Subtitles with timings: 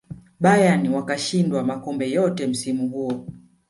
[0.43, 3.25] bayern wakashinda makombe yote msimu huo